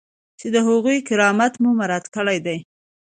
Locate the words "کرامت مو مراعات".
1.07-2.05